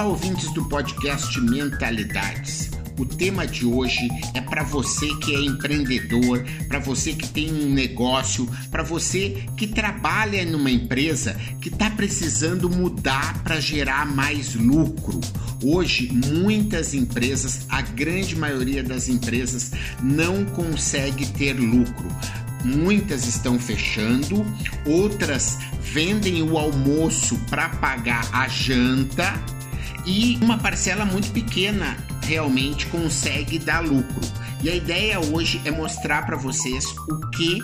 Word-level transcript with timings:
Olá, 0.00 0.08
ouvintes 0.08 0.50
do 0.54 0.64
podcast 0.64 1.38
Mentalidades. 1.42 2.70
O 2.98 3.04
tema 3.04 3.46
de 3.46 3.66
hoje 3.66 4.08
é 4.32 4.40
para 4.40 4.62
você 4.62 5.06
que 5.16 5.34
é 5.34 5.38
empreendedor, 5.38 6.42
para 6.68 6.78
você 6.78 7.12
que 7.12 7.28
tem 7.28 7.52
um 7.52 7.68
negócio, 7.68 8.48
para 8.70 8.82
você 8.82 9.44
que 9.58 9.66
trabalha 9.66 10.42
numa 10.46 10.70
empresa 10.70 11.34
que 11.60 11.68
está 11.68 11.90
precisando 11.90 12.70
mudar 12.70 13.42
para 13.42 13.60
gerar 13.60 14.06
mais 14.06 14.54
lucro. 14.54 15.20
Hoje, 15.62 16.10
muitas 16.10 16.94
empresas, 16.94 17.66
a 17.68 17.82
grande 17.82 18.34
maioria 18.34 18.82
das 18.82 19.06
empresas, 19.06 19.70
não 20.02 20.46
consegue 20.46 21.26
ter 21.26 21.52
lucro. 21.52 22.08
Muitas 22.64 23.26
estão 23.26 23.58
fechando, 23.58 24.46
outras 24.86 25.58
vendem 25.82 26.42
o 26.42 26.56
almoço 26.56 27.36
para 27.50 27.68
pagar 27.68 28.26
a 28.32 28.48
janta 28.48 29.59
e 30.06 30.36
uma 30.42 30.58
parcela 30.58 31.04
muito 31.04 31.30
pequena 31.32 31.96
realmente 32.22 32.86
consegue 32.86 33.58
dar 33.58 33.80
lucro. 33.80 34.20
E 34.62 34.68
a 34.68 34.74
ideia 34.74 35.20
hoje 35.20 35.60
é 35.64 35.70
mostrar 35.70 36.26
para 36.26 36.36
vocês 36.36 36.84
o 37.08 37.30
que 37.30 37.58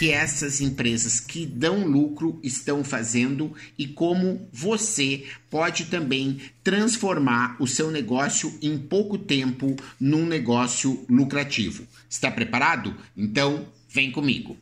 que 0.00 0.10
essas 0.10 0.60
empresas 0.60 1.20
que 1.20 1.44
dão 1.44 1.86
lucro 1.86 2.40
estão 2.42 2.82
fazendo 2.82 3.54
e 3.76 3.86
como 3.86 4.48
você 4.50 5.26
pode 5.50 5.86
também 5.86 6.40
transformar 6.64 7.56
o 7.60 7.66
seu 7.66 7.90
negócio 7.90 8.56
em 8.62 8.78
pouco 8.78 9.18
tempo 9.18 9.76
num 10.00 10.24
negócio 10.24 11.04
lucrativo. 11.08 11.86
Está 12.08 12.30
preparado? 12.30 12.96
Então, 13.16 13.66
vem 13.88 14.10
comigo. 14.10 14.56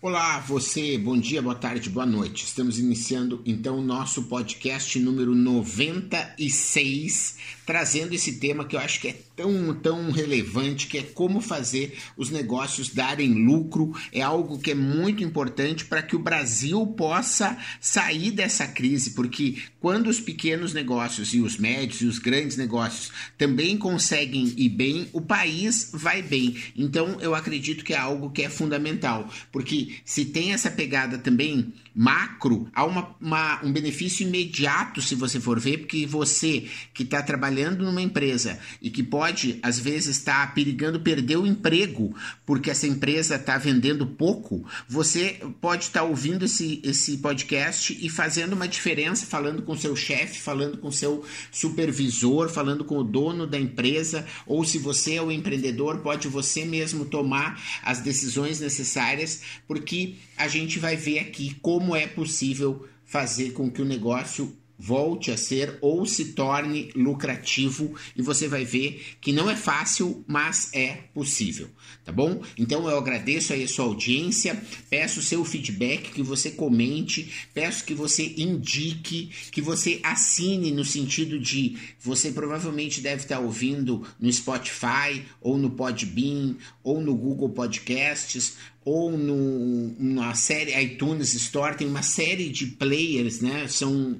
Olá, 0.00 0.38
você, 0.38 0.96
bom 0.96 1.18
dia, 1.18 1.42
boa 1.42 1.56
tarde, 1.56 1.90
boa 1.90 2.06
noite. 2.06 2.44
Estamos 2.44 2.78
iniciando 2.78 3.42
então 3.44 3.80
o 3.80 3.82
nosso 3.82 4.28
podcast 4.28 4.96
número 5.00 5.34
96, 5.34 7.36
trazendo 7.68 8.14
esse 8.14 8.36
tema 8.36 8.64
que 8.64 8.74
eu 8.74 8.80
acho 8.80 8.98
que 8.98 9.08
é 9.08 9.16
tão, 9.36 9.74
tão 9.74 10.10
relevante, 10.10 10.86
que 10.86 10.96
é 10.96 11.02
como 11.02 11.38
fazer 11.38 11.98
os 12.16 12.30
negócios 12.30 12.88
darem 12.88 13.44
lucro. 13.44 13.94
É 14.10 14.22
algo 14.22 14.58
que 14.58 14.70
é 14.70 14.74
muito 14.74 15.22
importante 15.22 15.84
para 15.84 16.00
que 16.00 16.16
o 16.16 16.18
Brasil 16.18 16.86
possa 16.86 17.58
sair 17.78 18.30
dessa 18.30 18.66
crise, 18.66 19.10
porque 19.10 19.58
quando 19.80 20.06
os 20.06 20.18
pequenos 20.18 20.72
negócios 20.72 21.34
e 21.34 21.42
os 21.42 21.58
médios 21.58 22.00
e 22.00 22.06
os 22.06 22.18
grandes 22.18 22.56
negócios 22.56 23.12
também 23.36 23.76
conseguem 23.76 24.54
ir 24.56 24.70
bem, 24.70 25.10
o 25.12 25.20
país 25.20 25.90
vai 25.92 26.22
bem. 26.22 26.56
Então, 26.74 27.20
eu 27.20 27.34
acredito 27.34 27.84
que 27.84 27.92
é 27.92 27.98
algo 27.98 28.30
que 28.30 28.44
é 28.44 28.48
fundamental, 28.48 29.30
porque 29.52 29.96
se 30.06 30.24
tem 30.24 30.54
essa 30.54 30.70
pegada 30.70 31.18
também 31.18 31.70
macro, 32.00 32.70
há 32.72 32.84
uma, 32.84 33.16
uma, 33.20 33.60
um 33.64 33.72
benefício 33.72 34.24
imediato 34.24 35.02
se 35.02 35.16
você 35.16 35.40
for 35.40 35.58
ver, 35.58 35.78
porque 35.78 36.06
você 36.06 36.68
que 36.94 37.02
está 37.02 37.20
trabalhando 37.20 37.84
numa 37.84 38.00
empresa 38.00 38.56
e 38.80 38.88
que 38.88 39.02
pode, 39.02 39.58
às 39.64 39.80
vezes, 39.80 40.18
estar 40.18 40.46
tá 40.46 40.52
perigando 40.52 41.00
perder 41.00 41.38
o 41.38 41.46
emprego 41.46 42.14
porque 42.46 42.70
essa 42.70 42.86
empresa 42.86 43.34
está 43.34 43.58
vendendo 43.58 44.06
pouco, 44.06 44.64
você 44.88 45.40
pode 45.60 45.84
estar 45.84 46.00
tá 46.00 46.06
ouvindo 46.06 46.44
esse, 46.44 46.80
esse 46.84 47.18
podcast 47.18 47.98
e 48.00 48.08
fazendo 48.08 48.52
uma 48.52 48.68
diferença, 48.68 49.26
falando 49.26 49.62
com 49.62 49.76
seu 49.76 49.96
chefe, 49.96 50.38
falando 50.38 50.78
com 50.78 50.92
seu 50.92 51.24
supervisor, 51.50 52.48
falando 52.48 52.84
com 52.84 52.98
o 52.98 53.04
dono 53.04 53.44
da 53.44 53.58
empresa, 53.58 54.24
ou 54.46 54.64
se 54.64 54.78
você 54.78 55.14
é 55.14 55.22
o 55.22 55.32
empreendedor, 55.32 55.98
pode 55.98 56.28
você 56.28 56.64
mesmo 56.64 57.04
tomar 57.06 57.60
as 57.82 57.98
decisões 57.98 58.60
necessárias, 58.60 59.42
porque 59.66 60.14
a 60.36 60.46
gente 60.46 60.78
vai 60.78 60.96
ver 60.96 61.18
aqui 61.18 61.56
como 61.60 61.87
é 61.94 62.06
possível 62.06 62.86
fazer 63.04 63.52
com 63.52 63.70
que 63.70 63.82
o 63.82 63.84
negócio 63.84 64.56
volte 64.78 65.32
a 65.32 65.36
ser 65.36 65.76
ou 65.80 66.06
se 66.06 66.26
torne 66.26 66.90
lucrativo 66.94 67.94
e 68.14 68.22
você 68.22 68.46
vai 68.46 68.64
ver 68.64 69.16
que 69.20 69.32
não 69.32 69.50
é 69.50 69.56
fácil, 69.56 70.24
mas 70.26 70.70
é 70.72 70.92
possível, 71.12 71.68
tá 72.04 72.12
bom? 72.12 72.42
Então 72.56 72.88
eu 72.88 72.96
agradeço 72.96 73.52
aí 73.52 73.64
a 73.64 73.68
sua 73.68 73.86
audiência, 73.86 74.62
peço 74.88 75.20
seu 75.20 75.44
feedback, 75.44 76.12
que 76.12 76.22
você 76.22 76.50
comente, 76.50 77.48
peço 77.52 77.84
que 77.84 77.94
você 77.94 78.34
indique, 78.36 79.30
que 79.50 79.60
você 79.60 80.00
assine 80.04 80.70
no 80.70 80.84
sentido 80.84 81.38
de 81.40 81.76
você 82.00 82.30
provavelmente 82.30 83.00
deve 83.00 83.22
estar 83.22 83.40
ouvindo 83.40 84.06
no 84.20 84.32
Spotify 84.32 85.24
ou 85.40 85.58
no 85.58 85.70
Podbean 85.70 86.54
ou 86.84 87.00
no 87.00 87.16
Google 87.16 87.50
Podcasts 87.50 88.56
ou 88.84 89.10
no, 89.18 89.94
na 89.98 90.34
série 90.34 90.74
iTunes 90.80 91.34
Store, 91.34 91.76
tem 91.76 91.86
uma 91.86 92.02
série 92.02 92.48
de 92.48 92.68
players, 92.68 93.42
né? 93.42 93.68
São 93.68 94.18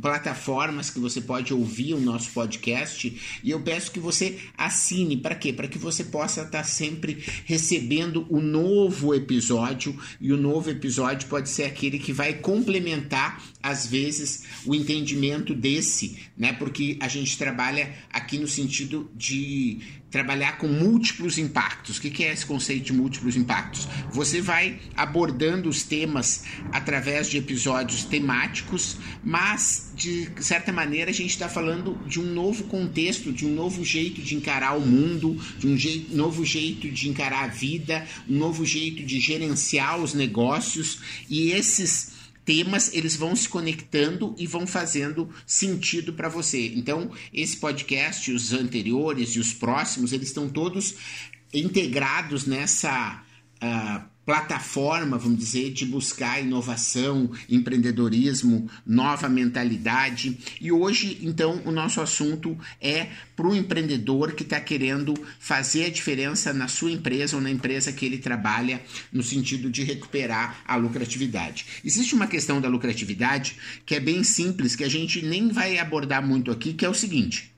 plataformas 0.00 0.90
que 0.90 1.00
você 1.00 1.20
pode 1.20 1.52
ouvir 1.52 1.94
o 1.94 2.00
nosso 2.00 2.30
podcast 2.30 3.40
e 3.42 3.50
eu 3.50 3.60
peço 3.60 3.90
que 3.90 3.98
você 3.98 4.38
assine 4.56 5.16
para 5.16 5.34
quê? 5.34 5.52
Para 5.52 5.66
que 5.66 5.78
você 5.78 6.04
possa 6.04 6.42
estar 6.42 6.64
sempre 6.64 7.24
recebendo 7.44 8.26
o 8.28 8.40
novo 8.40 9.14
episódio 9.14 9.98
e 10.20 10.32
o 10.32 10.36
novo 10.36 10.70
episódio 10.70 11.28
pode 11.28 11.48
ser 11.48 11.64
aquele 11.64 11.98
que 11.98 12.12
vai 12.12 12.34
complementar 12.34 13.42
às 13.62 13.86
vezes 13.86 14.44
o 14.64 14.74
entendimento 14.74 15.54
desse, 15.54 16.18
né? 16.36 16.52
Porque 16.52 16.96
a 17.00 17.08
gente 17.08 17.36
trabalha 17.38 17.94
aqui 18.12 18.38
no 18.38 18.48
sentido 18.48 19.10
de 19.14 19.80
trabalhar 20.12 20.58
com 20.58 20.68
múltiplos 20.68 21.38
impactos. 21.38 21.96
O 21.96 22.00
que 22.02 22.22
é 22.22 22.32
esse 22.32 22.44
conceito 22.44 22.84
de 22.84 22.92
múltiplos 22.92 23.34
impactos? 23.34 23.88
Você 24.12 24.42
vai 24.42 24.78
abordando 24.94 25.68
os 25.68 25.82
temas 25.82 26.44
através 26.70 27.28
de 27.28 27.38
episódios 27.38 28.04
temáticos, 28.04 28.98
mas 29.24 29.90
de 29.96 30.28
certa 30.40 30.70
maneira 30.70 31.10
a 31.10 31.14
gente 31.14 31.30
está 31.30 31.48
falando 31.48 31.98
de 32.06 32.20
um 32.20 32.34
novo 32.34 32.64
contexto, 32.64 33.32
de 33.32 33.46
um 33.46 33.54
novo 33.54 33.82
jeito 33.84 34.20
de 34.20 34.36
encarar 34.36 34.76
o 34.76 34.80
mundo, 34.80 35.40
de 35.58 35.66
um 35.66 35.76
jeito, 35.76 36.14
novo 36.14 36.44
jeito 36.44 36.90
de 36.90 37.08
encarar 37.08 37.44
a 37.44 37.48
vida, 37.48 38.06
um 38.28 38.36
novo 38.36 38.66
jeito 38.66 39.02
de 39.02 39.18
gerenciar 39.18 39.98
os 39.98 40.12
negócios 40.12 40.98
e 41.30 41.52
esses 41.52 42.21
temas 42.44 42.92
eles 42.92 43.16
vão 43.16 43.34
se 43.34 43.48
conectando 43.48 44.34
e 44.38 44.46
vão 44.46 44.66
fazendo 44.66 45.28
sentido 45.46 46.12
para 46.12 46.28
você. 46.28 46.72
Então, 46.74 47.10
esse 47.32 47.56
podcast, 47.56 48.30
os 48.32 48.52
anteriores 48.52 49.30
e 49.30 49.38
os 49.38 49.52
próximos, 49.52 50.12
eles 50.12 50.28
estão 50.28 50.48
todos 50.48 50.94
integrados 51.52 52.46
nessa 52.46 53.22
uh, 53.62 54.11
plataforma, 54.24 55.18
vamos 55.18 55.38
dizer, 55.38 55.72
de 55.72 55.84
buscar 55.84 56.40
inovação, 56.40 57.30
empreendedorismo, 57.48 58.70
nova 58.86 59.28
mentalidade. 59.28 60.38
E 60.60 60.70
hoje, 60.70 61.18
então, 61.22 61.60
o 61.64 61.72
nosso 61.72 62.00
assunto 62.00 62.56
é 62.80 63.08
para 63.34 63.46
o 63.46 63.54
empreendedor 63.54 64.32
que 64.32 64.44
está 64.44 64.60
querendo 64.60 65.14
fazer 65.40 65.86
a 65.86 65.90
diferença 65.90 66.52
na 66.52 66.68
sua 66.68 66.92
empresa 66.92 67.36
ou 67.36 67.42
na 67.42 67.50
empresa 67.50 67.92
que 67.92 68.06
ele 68.06 68.18
trabalha, 68.18 68.80
no 69.12 69.22
sentido 69.22 69.70
de 69.70 69.82
recuperar 69.82 70.62
a 70.66 70.76
lucratividade. 70.76 71.66
Existe 71.84 72.14
uma 72.14 72.26
questão 72.26 72.60
da 72.60 72.68
lucratividade 72.68 73.56
que 73.84 73.94
é 73.94 74.00
bem 74.00 74.22
simples, 74.22 74.76
que 74.76 74.84
a 74.84 74.88
gente 74.88 75.24
nem 75.24 75.48
vai 75.48 75.78
abordar 75.78 76.24
muito 76.24 76.50
aqui, 76.50 76.72
que 76.72 76.84
é 76.84 76.88
o 76.88 76.94
seguinte. 76.94 77.52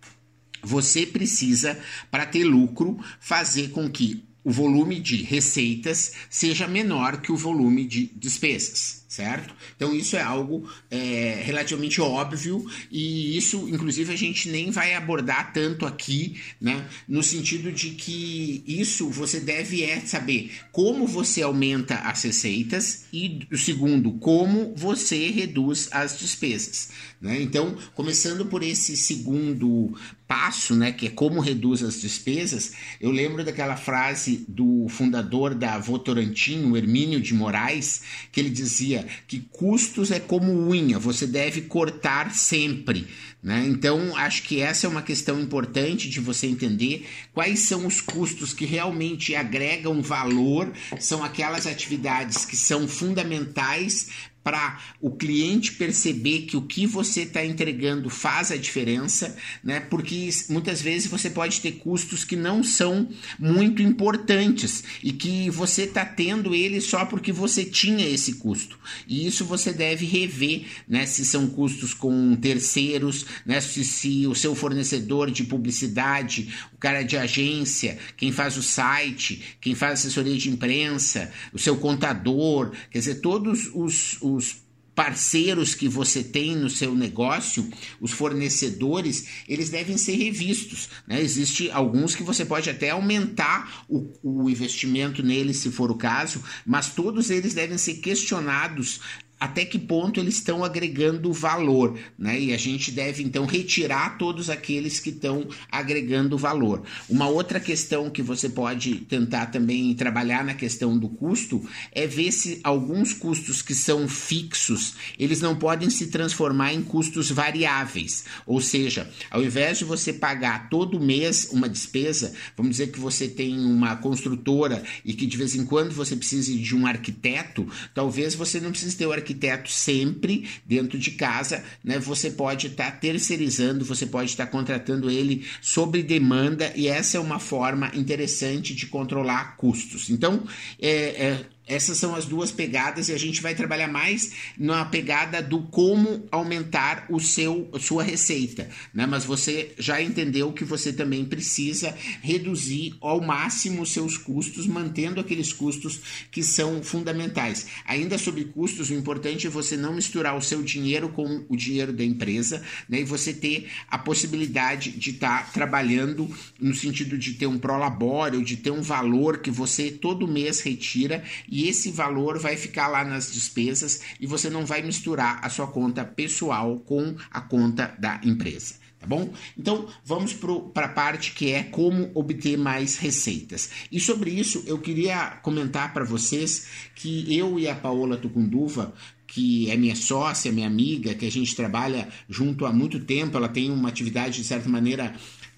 Você 0.63 1.05
precisa, 1.05 1.79
para 2.11 2.25
ter 2.25 2.45
lucro, 2.45 2.99
fazer 3.21 3.69
com 3.69 3.91
que 3.91 4.25
o 4.45 4.51
volume 4.51 5.01
de 5.01 5.23
receitas 5.23 6.13
seja 6.29 6.69
menor 6.69 7.21
que 7.21 7.33
o 7.33 7.37
volume 7.37 7.87
de 7.87 8.07
despesas 8.15 9.04
certo? 9.15 9.55
Então 9.77 9.95
isso 9.95 10.17
é 10.17 10.23
algo 10.23 10.69
é, 10.91 11.41
relativamente 11.45 12.01
óbvio 12.01 12.67
e 12.91 13.37
isso, 13.37 13.69
inclusive, 13.69 14.13
a 14.13 14.17
gente 14.17 14.49
nem 14.49 14.71
vai 14.71 14.95
abordar 14.95 15.53
tanto 15.53 15.87
aqui, 15.87 16.41
né? 16.61 16.85
No 17.09 17.23
sentido 17.23 17.71
de 17.71 17.91
que 17.91 18.65
isso 18.67 19.09
você 19.09 19.39
deve 19.39 19.85
é 19.85 20.01
saber 20.01 20.51
como 20.73 21.07
você 21.07 21.43
aumenta 21.43 21.97
as 21.97 22.23
receitas 22.23 23.05
e 23.13 23.47
o 23.53 23.57
segundo, 23.57 24.13
como 24.13 24.75
você 24.77 25.31
reduz 25.31 25.89
as 25.93 26.19
despesas, 26.19 26.91
né? 27.21 27.41
Então, 27.41 27.77
começando 27.95 28.47
por 28.47 28.63
esse 28.63 28.97
segundo 28.97 29.95
passo, 30.27 30.75
né, 30.75 30.91
que 30.91 31.07
é 31.07 31.11
como 31.11 31.41
reduz 31.41 31.83
as 31.83 32.01
despesas, 32.01 32.73
eu 33.01 33.11
lembro 33.11 33.45
daquela 33.45 33.77
frase 33.77 34.45
do 34.49 34.87
fundador 34.89 35.55
da 35.55 35.79
Votorantim, 35.79 36.65
o 36.65 36.77
Hermínio 36.77 37.21
de 37.21 37.35
Moraes, 37.35 38.03
que 38.33 38.41
ele 38.41 38.51
dizia 38.51 39.04
que 39.27 39.41
custos 39.41 40.11
é 40.11 40.21
como 40.21 40.53
unha, 40.53 40.99
você 40.99 41.27
deve 41.27 41.63
cortar 41.63 42.35
sempre. 42.35 43.07
Né? 43.45 43.67
Então, 43.69 44.17
acho 44.17 44.43
que 44.45 44.63
essa 44.63 44.87
é 44.87 44.89
uma 44.89 45.03
questão 45.03 45.39
importante 45.39 46.09
de 46.09 46.19
você 46.19 46.47
entender 46.47 47.07
quais 47.35 47.59
são 47.61 47.87
os 47.87 48.01
custos 48.01 48.55
que 48.55 48.65
realmente 48.65 49.35
agregam 49.35 50.01
valor, 50.01 50.73
são 50.99 51.23
aquelas 51.23 51.67
atividades 51.67 52.47
que 52.47 52.57
são 52.57 52.89
fundamentais 52.89 54.09
para 54.45 54.79
o 55.01 55.11
cliente 55.11 55.73
perceber 55.73 56.43
que 56.43 56.57
o 56.57 56.63
que 56.63 56.87
você 56.87 57.23
está 57.23 57.45
entregando 57.45 58.11
faz 58.11 58.53
a 58.53 58.57
diferença, 58.57 59.35
né? 59.65 59.81
Porque 59.81 60.29
muitas 60.51 60.83
vezes 60.83 61.11
você 61.11 61.31
pode 61.31 61.63
ter 61.63 61.73
custos 61.73 62.25
que 62.25 62.37
não 62.37 62.63
são 62.63 63.09
muito 63.39 63.81
importantes 63.81 64.85
e 65.03 65.13
que 65.13 65.49
você 65.49 65.85
está 65.85 66.05
tendo 66.05 66.55
ele 66.55 66.83
só 66.83 67.07
porque 67.07 67.33
você 67.33 67.65
tinha 67.65 68.07
esse 68.07 68.35
custo. 68.35 68.79
E 69.09 69.27
isso 69.27 69.47
você 69.47 69.73
deve 69.73 70.05
rever, 70.05 70.67
né? 70.87 71.07
Se 71.07 71.25
são 71.25 71.47
custos 71.47 71.95
com 71.95 72.37
terceiros, 72.37 73.25
né? 73.45 73.61
Se, 73.61 73.85
se 73.85 74.27
o 74.27 74.35
seu 74.35 74.55
fornecedor 74.55 75.31
de 75.31 75.45
publicidade, 75.45 76.55
o 76.73 76.79
cara 76.79 77.03
de 77.03 77.17
agência, 77.17 77.99
quem 78.17 78.33
faz 78.33 78.57
o 78.57 78.63
site, 78.63 79.57
quem 79.61 79.75
faz 79.75 80.01
assessoria 80.01 80.37
de 80.37 80.51
imprensa, 80.51 81.33
o 81.53 81.59
seu 81.59 81.77
contador, 81.77 82.73
quer 82.91 82.99
dizer, 82.99 83.17
todos 83.17 83.71
os, 83.75 84.19
os 84.21 84.65
parceiros 84.95 85.75
que 85.75 85.89
você 85.89 86.23
tem 86.23 86.55
no 86.55 86.71
seu 86.71 86.95
negócio, 86.95 87.69
os 88.01 88.13
fornecedores, 88.13 89.27
eles 89.49 89.69
devem 89.69 89.97
ser 89.97 90.17
revistos. 90.17 90.89
Né? 91.07 91.21
Existe 91.21 91.71
alguns 91.71 92.15
que 92.15 92.23
você 92.23 92.45
pode 92.45 92.71
até 92.71 92.91
aumentar 92.91 93.85
o, 93.89 94.13
o 94.23 94.49
investimento 94.49 95.23
neles, 95.23 95.59
se 95.59 95.71
for 95.71 95.91
o 95.91 95.97
caso, 95.97 96.43
mas 96.65 96.91
todos 96.91 97.31
eles 97.31 97.55
devem 97.55 97.77
ser 97.77 97.95
questionados 97.95 99.01
até 99.39 99.65
que 99.65 99.79
ponto 99.79 100.21
eles 100.21 100.37
estão 100.37 100.65
agregando 100.65 101.33
valor, 101.33 101.99
né? 102.19 102.41
E 102.41 102.55
a 102.55 102.57
gente 102.57 102.91
deve 102.91 103.23
então 103.23 103.45
retirar 103.45 104.17
todos 104.17 104.49
aqueles 104.49 105.01
que 105.01 105.11
estão 105.11 105.47
agregando 105.71 106.39
valor. 106.39 106.83
Uma 107.09 107.29
outra 107.29 107.59
questão 107.61 108.09
que 108.09 108.23
você 108.23 108.49
pode 108.49 108.97
tentar 108.97 109.47
também 109.47 109.95
trabalhar 109.95 110.45
na 110.45 110.55
questão 110.55 110.97
do 110.97 111.09
custo 111.09 111.63
é 111.93 112.07
ver 112.07 112.33
se 112.33 112.61
alguns 112.63 113.13
custos 113.13 113.61
que 113.61 113.75
são 113.75 114.09
fixos, 114.09 114.95
eles 115.19 115.41
não 115.41 115.57
podem 115.57 115.91
se 115.91 116.07
transformar 116.07 116.73
em 116.73 116.83
custos 116.83 117.31
variáveis. 117.31 118.25
Ou 118.47 118.61
seja, 118.61 119.11
ao 119.31 119.43
invés 119.43 119.79
de 119.79 119.85
você 119.85 120.13
pagar 120.13 120.69
todo 120.71 121.01
mês 121.01 121.49
uma 121.51 121.69
despesa, 121.69 122.33
vamos 122.57 122.73
dizer 122.73 122.93
que 122.93 123.01
você 123.01 123.29
tem 123.29 123.59
uma 123.59 123.97
construtora 123.97 124.83
e 125.05 125.13
que 125.13 125.27
de 125.27 125.37
vez 125.37 125.55
em 125.55 125.67
quando 125.67 125.93
você 125.93 126.17
precise 126.17 126.57
de 126.57 126.75
um 126.75 126.87
arquiteto, 126.87 127.67
talvez 127.93 128.35
você 128.35 128.61
não 128.61 128.71
precise 128.71 128.97
ter 128.97 129.07
o 129.07 129.13
arquiteto 129.13 129.24
arquiteto 129.25 129.71
sempre 129.71 130.47
dentro 130.67 130.99
de 130.99 131.13
casa, 131.13 131.65
né? 131.83 131.99
Você 131.99 132.31
pode 132.31 132.67
estar 132.69 132.91
tá 132.91 132.97
terceirizando, 132.97 133.85
você 133.85 134.07
pode 134.07 134.31
estar 134.31 134.47
tá 134.47 134.53
contratando 134.53 135.11
ele 135.11 135.47
sobre 135.63 136.03
demanda 136.03 136.73
e 136.77 136.87
essa 136.87 137.17
é 137.17 137.21
uma 137.21 137.39
forma 137.39 137.91
interessante 137.95 138.75
de 138.75 138.87
controlar 138.87 139.57
custos. 139.57 140.11
Então, 140.11 140.47
é, 140.81 140.91
é 140.91 141.47
essas 141.67 141.97
são 141.97 142.15
as 142.15 142.27
duas 142.27 142.53
pegadas 142.53 143.09
e 143.09 143.13
a 143.13 143.19
gente 143.19 143.41
vai 143.41 143.55
trabalhar 143.55 143.89
mais 143.89 144.33
na 144.59 144.85
pegada 144.85 145.43
do 145.43 145.63
como 145.63 146.27
aumentar 146.31 147.07
o 147.09 147.19
seu 147.19 147.71
sua 147.81 148.03
receita, 148.03 148.69
né? 148.93 149.07
Mas 149.07 149.25
você 149.25 149.73
já 149.79 150.01
entendeu 150.01 150.53
que 150.53 150.65
você 150.65 150.93
também 150.93 151.25
precisa 151.25 151.97
reduzir 152.23 152.95
ao 153.01 153.21
máximo 153.21 153.83
os 153.83 153.93
seus 153.93 154.19
custos, 154.19 154.67
mantendo 154.67 155.21
aqueles 155.21 155.53
custos 155.53 156.01
que 156.31 156.43
são 156.43 156.83
fundamentais. 156.83 157.67
Ainda 157.87 158.19
sobre 158.19 158.45
custos, 158.45 158.91
o 158.91 158.95
importante 158.95 159.47
é 159.47 159.51
você 159.51 159.77
não 159.77 159.95
misturar 159.95 160.37
o 160.37 160.43
seu 160.43 160.63
dinheiro 160.63 161.09
com 161.09 161.45
o 161.49 161.57
dinheiro 161.57 161.93
da 161.93 162.05
empresa, 162.05 162.63
né? 162.89 163.01
E 163.01 163.05
você 163.05 163.33
ter 163.33 163.69
a 163.89 163.97
possibilidade 163.97 164.91
de 164.91 165.11
estar 165.11 165.47
tá 165.47 165.51
trabalhando 165.51 166.31
no 166.61 166.75
sentido 166.75 167.17
de 167.17 167.35
ter 167.35 167.47
um 167.47 167.59
prolabore, 167.59 168.45
de 168.45 168.57
ter 168.59 168.71
um 168.71 168.83
valor 168.83 169.39
que 169.39 169.51
você 169.51 169.91
todo 169.91 170.29
mês 170.29 170.61
retira 170.61 171.25
e 171.55 171.69
esse 171.69 171.93
valor 171.93 172.37
vai 172.37 172.57
ficar 172.57 172.89
lá 172.89 173.05
nas 173.05 173.33
despesas 173.33 174.01
e 174.19 174.27
você 174.27 174.51
não 174.51 174.67
vai 174.67 174.83
misturar 174.83 175.39
a 175.41 175.49
sua 175.49 175.69
conta 175.69 176.05
pessoal 176.05 176.81
com 176.81 177.15
a 177.31 177.41
conta 177.41 177.95
da 177.97 178.21
empresa. 178.25 178.75
Tá 178.99 179.07
bom? 179.07 179.33
Então 179.57 179.87
vamos 180.05 180.33
para 180.33 180.87
a 180.87 180.89
parte 180.89 181.31
que 181.31 181.53
é 181.53 181.63
como 181.63 182.11
obter 182.13 182.59
mais 182.59 182.97
receitas. 182.97 183.71
E 183.93 184.01
sobre 184.01 184.33
isso 184.33 184.65
eu 184.67 184.81
queria 184.81 185.39
comentar 185.45 185.93
para 185.93 186.05
vocês 186.05 186.67
que 186.93 187.33
eu 187.33 187.57
e 187.57 187.69
a 187.69 187.75
Paola 187.77 188.17
Tucunduva 188.17 188.93
que 189.29 189.71
é 189.71 189.77
minha 189.77 189.97
sócia, 189.97 190.53
minha 190.53 190.67
amiga, 190.67 191.15
que 191.15 191.27
a 191.27 191.31
gente 191.31 191.57
trabalha 191.57 192.09
junto 192.29 192.67
há 192.67 192.73
muito 192.73 193.01
tempo. 193.01 193.37
Ela 193.37 193.49
tem 193.49 193.71
uma 193.71 193.89
atividade, 193.89 194.43
de 194.43 194.45
certa 194.47 194.69
maneira, 194.69 195.13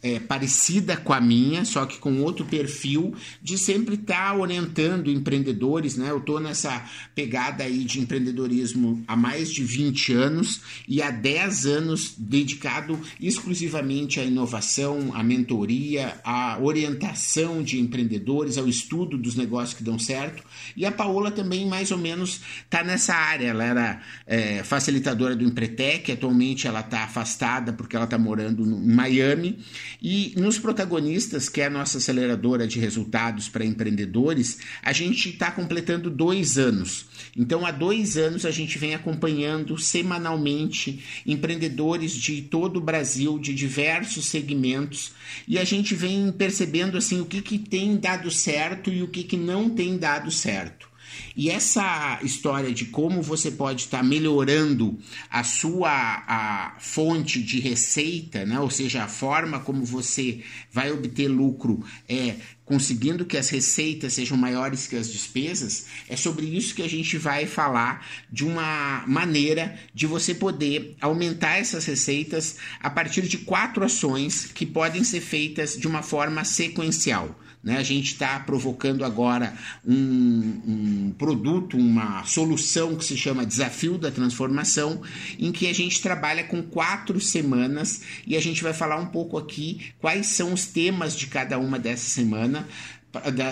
é, 0.06 0.20
parecida 0.20 0.96
com 0.96 1.12
a 1.12 1.20
minha, 1.20 1.64
só 1.64 1.84
que 1.84 1.98
com 1.98 2.20
outro 2.20 2.44
perfil, 2.44 3.12
de 3.42 3.58
sempre 3.58 3.96
estar 3.96 4.32
tá 4.32 4.38
orientando 4.38 5.10
empreendedores, 5.10 5.96
né? 5.96 6.10
Eu 6.10 6.18
estou 6.18 6.38
nessa 6.38 6.84
pegada 7.14 7.64
aí 7.64 7.82
de 7.84 8.00
empreendedorismo 8.00 9.02
há 9.08 9.16
mais 9.16 9.50
de 9.52 9.64
20 9.64 10.12
anos 10.12 10.60
e 10.86 11.02
há 11.02 11.10
10 11.10 11.66
anos 11.66 12.14
dedicado 12.16 13.00
exclusivamente 13.20 14.20
à 14.20 14.24
inovação, 14.24 15.10
à 15.12 15.24
mentoria, 15.24 16.20
à 16.22 16.58
orientação 16.60 17.62
de 17.62 17.80
empreendedores, 17.80 18.56
ao 18.56 18.68
estudo 18.68 19.18
dos 19.18 19.34
negócios 19.34 19.76
que 19.76 19.82
dão 19.82 19.98
certo. 19.98 20.44
E 20.76 20.86
a 20.86 20.92
Paola 20.92 21.32
também, 21.32 21.66
mais 21.66 21.90
ou 21.90 21.98
menos, 21.98 22.40
está 22.62 22.84
nessa 22.84 23.14
área. 23.14 23.48
Ela 23.48 23.64
era 23.64 24.02
é, 24.24 24.62
facilitadora 24.62 25.34
do 25.34 25.44
Empretec, 25.44 26.12
atualmente 26.12 26.68
ela 26.68 26.80
está 26.80 27.04
afastada 27.04 27.72
porque 27.72 27.96
ela 27.96 28.04
está 28.04 28.18
morando 28.18 28.62
em 28.62 28.94
Miami 28.94 29.58
e 30.02 30.34
nos 30.36 30.58
protagonistas, 30.58 31.48
que 31.48 31.60
é 31.60 31.66
a 31.66 31.70
nossa 31.70 31.98
aceleradora 31.98 32.66
de 32.66 32.78
resultados 32.78 33.48
para 33.48 33.64
empreendedores, 33.64 34.58
a 34.82 34.92
gente 34.92 35.30
está 35.30 35.50
completando 35.50 36.10
dois 36.10 36.58
anos. 36.58 37.06
Então, 37.36 37.64
há 37.66 37.70
dois 37.70 38.16
anos 38.16 38.44
a 38.44 38.50
gente 38.50 38.78
vem 38.78 38.94
acompanhando 38.94 39.78
semanalmente 39.78 41.02
empreendedores 41.26 42.12
de 42.12 42.42
todo 42.42 42.78
o 42.78 42.82
Brasil, 42.82 43.38
de 43.38 43.54
diversos 43.54 44.26
segmentos, 44.26 45.12
e 45.46 45.58
a 45.58 45.64
gente 45.64 45.94
vem 45.94 46.32
percebendo 46.32 46.96
assim 46.96 47.20
o 47.20 47.26
que, 47.26 47.42
que 47.42 47.58
tem 47.58 47.96
dado 47.96 48.30
certo 48.30 48.90
e 48.90 49.02
o 49.02 49.08
que, 49.08 49.22
que 49.22 49.36
não 49.36 49.70
tem 49.70 49.96
dado 49.96 50.30
certo. 50.30 50.85
E 51.36 51.50
essa 51.50 52.18
história 52.22 52.72
de 52.72 52.86
como 52.86 53.20
você 53.20 53.50
pode 53.50 53.82
estar 53.82 54.02
melhorando 54.02 54.98
a 55.30 55.44
sua 55.44 55.90
a 56.26 56.76
fonte 56.80 57.42
de 57.42 57.60
receita, 57.60 58.46
né? 58.46 58.58
ou 58.58 58.70
seja, 58.70 59.04
a 59.04 59.08
forma 59.08 59.60
como 59.60 59.84
você 59.84 60.42
vai 60.72 60.90
obter 60.90 61.28
lucro 61.28 61.84
é 62.08 62.36
conseguindo 62.66 63.24
que 63.24 63.38
as 63.38 63.48
receitas 63.48 64.12
sejam 64.12 64.36
maiores 64.36 64.86
que 64.88 64.96
as 64.96 65.10
despesas, 65.10 65.86
é 66.08 66.16
sobre 66.16 66.44
isso 66.44 66.74
que 66.74 66.82
a 66.82 66.88
gente 66.88 67.16
vai 67.16 67.46
falar 67.46 68.04
de 68.30 68.44
uma 68.44 69.04
maneira 69.06 69.78
de 69.94 70.06
você 70.06 70.34
poder 70.34 70.96
aumentar 71.00 71.58
essas 71.58 71.86
receitas 71.86 72.56
a 72.80 72.90
partir 72.90 73.22
de 73.22 73.38
quatro 73.38 73.84
ações 73.84 74.46
que 74.46 74.66
podem 74.66 75.04
ser 75.04 75.20
feitas 75.20 75.76
de 75.78 75.86
uma 75.86 76.02
forma 76.02 76.44
sequencial. 76.44 77.38
Né? 77.66 77.78
A 77.78 77.82
gente 77.82 78.12
está 78.12 78.38
provocando 78.38 79.04
agora 79.04 79.52
um, 79.84 79.92
um, 79.92 81.14
produto, 81.18 81.76
uma 81.76 82.22
solução 82.24 82.94
que 82.94 83.04
se 83.04 83.16
chama 83.16 83.44
Desafio 83.44 83.98
da 83.98 84.08
Transformação, 84.08 85.02
em 85.36 85.50
que 85.50 85.66
a 85.66 85.74
gente 85.74 86.00
trabalha 86.00 86.44
com 86.44 86.62
quatro 86.62 87.20
semanas 87.20 88.02
e 88.24 88.36
a 88.36 88.40
gente 88.40 88.62
vai 88.62 88.72
falar 88.72 88.98
um 88.98 89.06
pouco 89.06 89.36
aqui 89.36 89.92
quais 89.98 90.28
são 90.28 90.52
os 90.52 90.66
temas 90.66 91.16
de 91.16 91.26
cada 91.26 91.58
uma 91.58 91.76
dessa 91.76 92.08
semana 92.56 92.66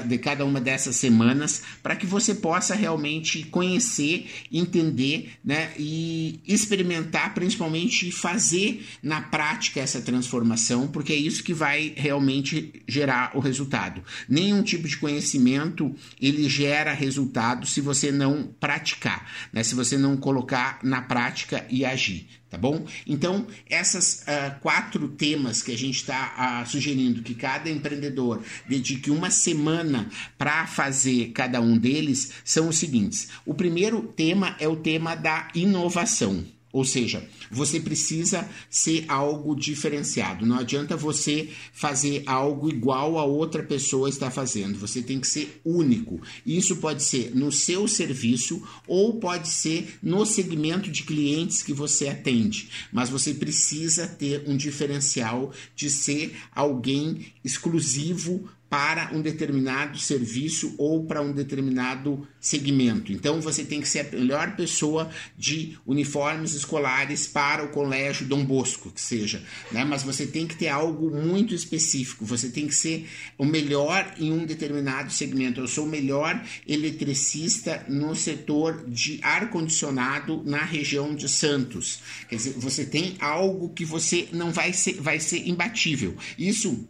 de 0.06 0.18
cada 0.18 0.44
uma 0.44 0.60
dessas 0.60 0.96
semanas 0.96 1.62
para 1.82 1.96
que 1.96 2.06
você 2.06 2.34
possa 2.34 2.74
realmente 2.74 3.44
conhecer, 3.44 4.26
entender 4.52 5.32
né, 5.44 5.72
e 5.78 6.40
experimentar, 6.46 7.34
principalmente 7.34 8.10
fazer 8.10 8.84
na 9.02 9.20
prática 9.20 9.80
essa 9.80 10.00
transformação, 10.00 10.88
porque 10.88 11.12
é 11.12 11.16
isso 11.16 11.42
que 11.42 11.54
vai 11.54 11.92
realmente 11.96 12.82
gerar 12.86 13.32
o 13.34 13.40
resultado. 13.40 14.02
Nenhum 14.28 14.62
tipo 14.62 14.88
de 14.88 14.96
conhecimento 14.96 15.94
ele 16.20 16.48
gera 16.48 16.92
resultado 16.92 17.66
se 17.66 17.80
você 17.80 18.10
não 18.10 18.54
praticar, 18.60 19.30
né, 19.52 19.62
se 19.62 19.74
você 19.74 19.96
não 19.96 20.16
colocar 20.16 20.78
na 20.82 21.02
prática 21.02 21.64
e 21.70 21.84
agir 21.84 22.26
tá 22.54 22.58
bom? 22.58 22.86
Então, 23.06 23.46
essas 23.68 24.22
uh, 24.22 24.60
quatro 24.60 25.08
temas 25.08 25.60
que 25.60 25.72
a 25.72 25.76
gente 25.78 25.96
está 25.96 26.62
uh, 26.64 26.70
sugerindo 26.70 27.22
que 27.22 27.34
cada 27.34 27.68
empreendedor 27.68 28.42
dedique 28.68 29.10
uma 29.10 29.28
semana 29.28 30.08
para 30.38 30.66
fazer 30.66 31.32
cada 31.32 31.60
um 31.60 31.76
deles 31.76 32.30
são 32.44 32.68
os 32.68 32.78
seguintes. 32.78 33.28
O 33.44 33.54
primeiro 33.54 34.02
tema 34.02 34.54
é 34.60 34.68
o 34.68 34.76
tema 34.76 35.16
da 35.16 35.48
inovação. 35.54 36.53
Ou 36.74 36.84
seja, 36.84 37.24
você 37.52 37.78
precisa 37.78 38.50
ser 38.68 39.04
algo 39.06 39.54
diferenciado. 39.54 40.44
Não 40.44 40.58
adianta 40.58 40.96
você 40.96 41.48
fazer 41.72 42.24
algo 42.26 42.68
igual 42.68 43.16
a 43.16 43.24
outra 43.24 43.62
pessoa 43.62 44.08
está 44.08 44.28
fazendo. 44.28 44.76
Você 44.80 45.00
tem 45.00 45.20
que 45.20 45.28
ser 45.28 45.60
único. 45.64 46.20
Isso 46.44 46.78
pode 46.78 47.04
ser 47.04 47.32
no 47.32 47.52
seu 47.52 47.86
serviço 47.86 48.60
ou 48.88 49.20
pode 49.20 49.50
ser 49.50 49.98
no 50.02 50.26
segmento 50.26 50.90
de 50.90 51.04
clientes 51.04 51.62
que 51.62 51.72
você 51.72 52.08
atende. 52.08 52.68
Mas 52.92 53.08
você 53.08 53.32
precisa 53.32 54.08
ter 54.08 54.42
um 54.48 54.56
diferencial 54.56 55.52
de 55.76 55.88
ser 55.88 56.34
alguém 56.52 57.26
exclusivo 57.44 58.48
para 58.74 59.10
um 59.12 59.22
determinado 59.22 59.96
serviço 60.00 60.74
ou 60.76 61.06
para 61.06 61.22
um 61.22 61.30
determinado 61.30 62.26
segmento. 62.40 63.12
Então 63.12 63.40
você 63.40 63.64
tem 63.64 63.80
que 63.80 63.88
ser 63.88 64.00
a 64.00 64.16
melhor 64.16 64.56
pessoa 64.56 65.08
de 65.38 65.78
uniformes 65.86 66.54
escolares 66.54 67.28
para 67.28 67.62
o 67.64 67.68
colégio 67.68 68.26
Dom 68.26 68.44
Bosco, 68.44 68.90
que 68.90 69.00
seja, 69.00 69.40
né? 69.70 69.84
Mas 69.84 70.02
você 70.02 70.26
tem 70.26 70.44
que 70.44 70.56
ter 70.56 70.66
algo 70.66 71.08
muito 71.08 71.54
específico. 71.54 72.26
Você 72.26 72.48
tem 72.48 72.66
que 72.66 72.74
ser 72.74 73.08
o 73.38 73.44
melhor 73.44 74.12
em 74.18 74.32
um 74.32 74.44
determinado 74.44 75.12
segmento. 75.12 75.60
Eu 75.60 75.68
sou 75.68 75.86
o 75.86 75.88
melhor 75.88 76.42
eletricista 76.66 77.84
no 77.88 78.16
setor 78.16 78.86
de 78.88 79.20
ar 79.22 79.50
condicionado 79.50 80.42
na 80.44 80.64
região 80.64 81.14
de 81.14 81.28
Santos. 81.28 82.00
Quer 82.28 82.36
dizer, 82.36 82.54
você 82.56 82.84
tem 82.84 83.14
algo 83.20 83.68
que 83.68 83.84
você 83.84 84.28
não 84.32 84.50
vai 84.50 84.72
ser, 84.72 84.94
vai 84.94 85.20
ser 85.20 85.46
imbatível. 85.46 86.16
Isso 86.36 86.88